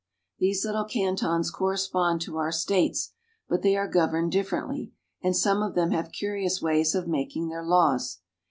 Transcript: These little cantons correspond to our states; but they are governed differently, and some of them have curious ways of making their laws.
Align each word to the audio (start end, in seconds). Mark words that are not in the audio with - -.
These 0.39 0.65
little 0.65 0.85
cantons 0.85 1.51
correspond 1.51 2.21
to 2.21 2.37
our 2.39 2.51
states; 2.51 3.13
but 3.47 3.61
they 3.61 3.77
are 3.77 3.87
governed 3.87 4.31
differently, 4.31 4.93
and 5.21 5.37
some 5.37 5.61
of 5.61 5.75
them 5.75 5.91
have 5.91 6.11
curious 6.11 6.59
ways 6.59 6.95
of 6.95 7.07
making 7.07 7.49
their 7.49 7.63
laws. 7.63 8.17